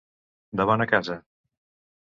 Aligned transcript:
De 0.61 0.65
bona 0.71 0.89
casa. 0.93 1.21